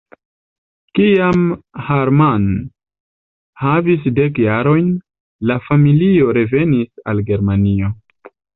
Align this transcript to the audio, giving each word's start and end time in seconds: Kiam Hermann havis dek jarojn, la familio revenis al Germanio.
Kiam 0.99 1.43
Hermann 1.89 2.47
havis 3.65 4.09
dek 4.21 4.41
jarojn, 4.47 4.89
la 5.53 5.59
familio 5.69 6.35
revenis 6.41 7.07
al 7.13 7.23
Germanio. 7.31 7.95